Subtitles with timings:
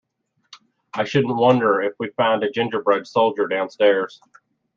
[0.95, 4.19] I shouldn't wonder if we found a ginger-bread soldier downstairs.